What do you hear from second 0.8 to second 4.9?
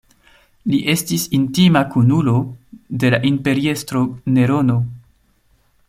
estis intima kunulo de la imperiestro Nerono.